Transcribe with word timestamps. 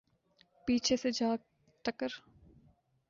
پیچھے 0.67 0.95
سے 0.97 1.09
جا 1.11 1.29
ٹکر 1.85 2.11